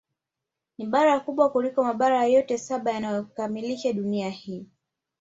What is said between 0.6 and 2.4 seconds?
Ni bara kubwa kuliko Mabara